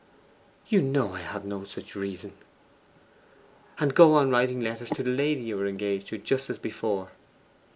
'You 0.67 0.81
know 0.81 1.13
I 1.13 1.19
have 1.19 1.45
no 1.45 1.63
such 1.63 1.95
reason.' 1.95 2.33
'And 3.79 3.93
go 3.93 4.15
on 4.15 4.31
writing 4.31 4.59
letters 4.59 4.89
to 4.95 5.03
the 5.03 5.11
lady 5.11 5.41
you 5.41 5.59
are 5.59 5.67
engaged 5.67 6.07
to, 6.07 6.17
just 6.17 6.49
as 6.49 6.57
before. 6.57 7.11